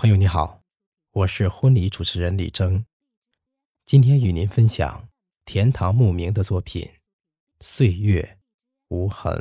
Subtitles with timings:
[0.00, 0.62] 朋友你好，
[1.10, 2.86] 我是婚礼主持人李征，
[3.84, 5.10] 今天与您分享
[5.44, 6.82] 田堂牧民的作品
[7.60, 8.38] 《岁月
[8.88, 9.34] 无痕》。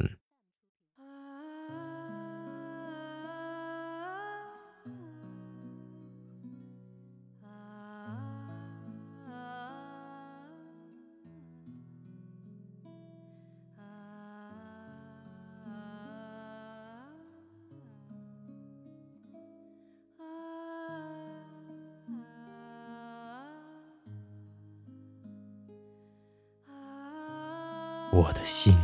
[28.20, 28.78] 我的心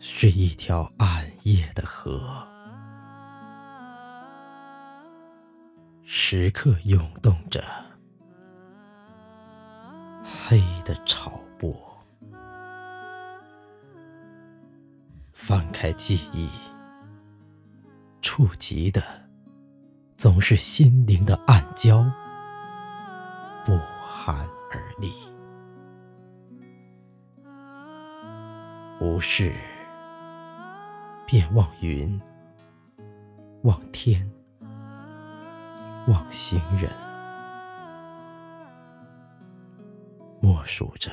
[0.00, 2.48] 是一条暗夜的河，
[6.04, 7.62] 时刻涌动着
[10.24, 11.76] 黑的潮波。
[15.34, 16.48] 翻开记忆，
[18.22, 19.02] 触及的
[20.16, 22.10] 总是心灵的暗礁，
[23.66, 25.31] 不寒而栗。
[29.02, 29.52] 无事，
[31.26, 32.20] 便望云，
[33.62, 34.30] 望天，
[36.06, 36.88] 望行人，
[40.40, 41.10] 默数着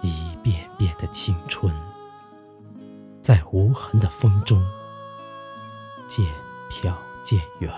[0.00, 1.74] 一遍遍的青春，
[3.20, 4.64] 在无痕的风中
[6.06, 6.24] 渐
[6.70, 7.74] 飘渐远，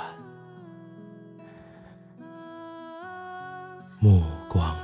[3.99, 4.77] 目光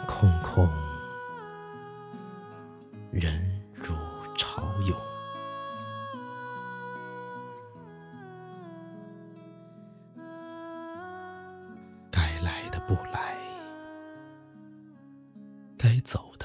[15.86, 16.44] 该走的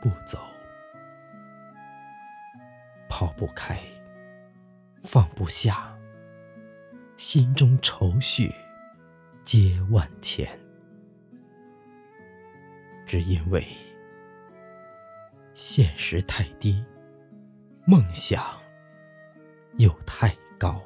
[0.00, 0.38] 不走，
[3.10, 3.78] 抛不开，
[5.02, 5.94] 放不下，
[7.18, 8.50] 心中愁绪
[9.44, 10.48] 皆万千，
[13.04, 13.62] 只因为。
[15.52, 16.82] 现实太低，
[17.84, 18.42] 梦想
[19.76, 20.82] 又太高。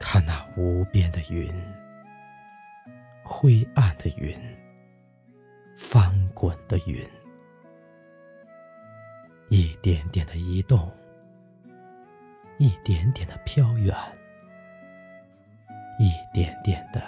[0.00, 1.54] 看那无边的云，
[3.30, 4.34] 灰暗的云，
[5.76, 7.06] 翻滚的云，
[9.50, 10.90] 一点点的移动，
[12.56, 13.94] 一点点的飘远，
[15.98, 17.02] 一点点的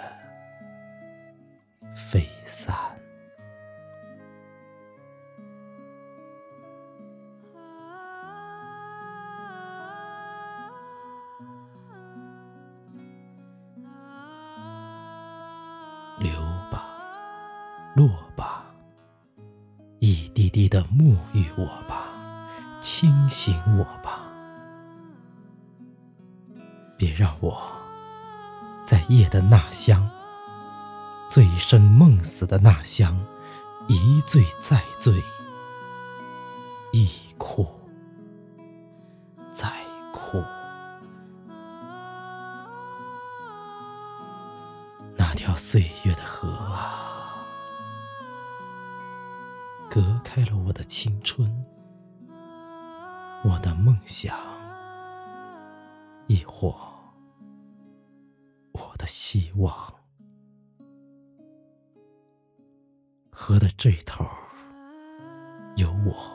[16.21, 16.31] 流
[16.71, 16.85] 吧，
[17.95, 18.63] 落吧，
[19.97, 22.07] 一滴滴的沐浴我吧，
[22.79, 24.19] 清醒我吧。
[26.95, 27.59] 别让我
[28.85, 30.07] 在夜的那乡，
[31.27, 33.19] 醉生梦死的那乡，
[33.87, 35.23] 一醉再醉，
[36.93, 37.09] 一
[45.51, 47.45] 条岁月的河啊，
[49.89, 51.65] 隔开了我的青春，
[53.43, 54.33] 我的梦想，
[56.27, 56.73] 亦或
[58.71, 59.93] 我的希望。
[63.29, 64.25] 河的这头
[65.75, 66.33] 有我，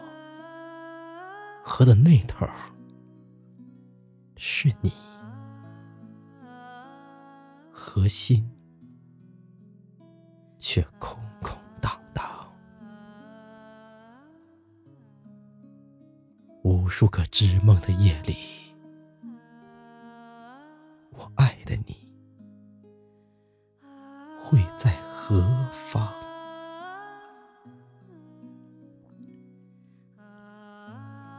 [1.65, 2.47] 河的那头
[4.37, 4.93] 是你，
[7.73, 8.53] 河心。
[10.59, 12.25] 却空空荡荡，
[16.63, 18.75] 无数个织梦的夜里，
[21.11, 21.97] 我爱的你
[24.43, 25.41] 会在何
[25.73, 26.13] 方？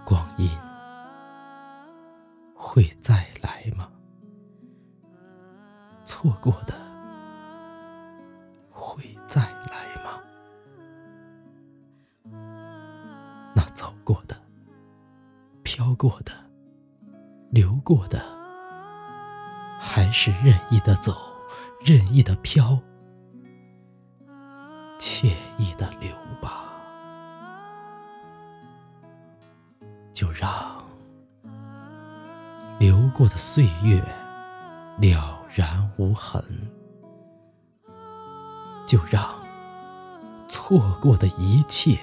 [0.06, 0.50] 光阴
[2.56, 3.27] 会在
[13.78, 14.36] 走过的，
[15.62, 16.32] 飘过的，
[17.52, 18.20] 流过的，
[19.80, 21.16] 还是任意的走，
[21.86, 22.80] 任意的飘，
[24.98, 25.28] 惬
[25.60, 26.10] 意的流
[26.42, 26.64] 吧。
[30.12, 30.84] 就让
[32.80, 34.02] 流过的岁月
[34.98, 36.44] 了然无痕，
[38.88, 39.24] 就让
[40.50, 42.00] 错过的一切。